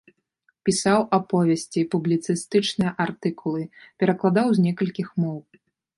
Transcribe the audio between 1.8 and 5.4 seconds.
публіцыстычныя артыкулы, перакладаў з некалькіх моў.